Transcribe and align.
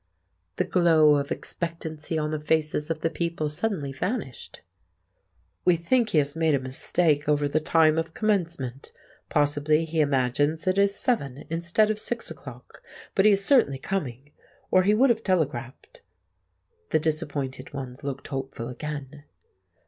The 0.55 0.63
glow 0.63 1.17
of 1.17 1.31
expectancy 1.31 2.17
on 2.17 2.31
the 2.31 2.39
faces 2.39 2.89
of 2.89 3.01
the 3.01 3.09
people 3.11 3.49
suddenly 3.49 3.93
vanished. 3.93 4.61
"We 5.63 5.75
think 5.75 6.09
he 6.09 6.17
has 6.17 6.35
made 6.35 6.55
a 6.55 6.59
mistake 6.59 7.29
over 7.29 7.47
the 7.47 7.59
time 7.59 7.99
of 7.99 8.15
commencement; 8.15 8.91
possibly 9.29 9.85
he 9.85 10.01
imagines 10.01 10.65
it 10.65 10.79
is 10.79 10.95
seven 10.95 11.43
instead 11.51 11.91
of 11.91 11.99
six 11.99 12.31
o'clock; 12.31 12.81
but 13.13 13.25
he 13.25 13.31
is 13.31 13.45
certainly 13.45 13.77
coming, 13.77 14.31
or 14.71 14.81
he 14.81 14.95
would 14.95 15.11
have 15.11 15.23
telegraphed——" 15.23 16.01
The 16.89 16.97
disappointed 16.99 17.71
ones 17.71 18.03
looked 18.03 18.29
hopeful 18.29 18.69
again. 18.69 19.25